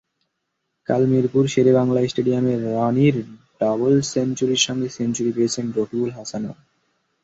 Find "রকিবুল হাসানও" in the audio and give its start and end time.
5.77-6.53